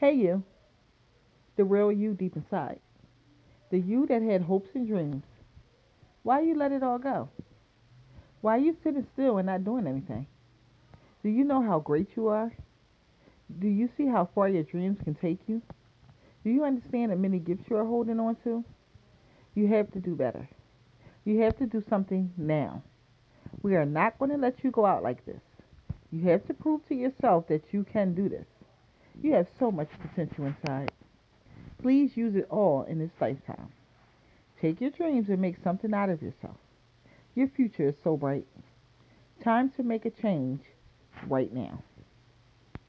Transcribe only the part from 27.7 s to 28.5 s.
you can do this.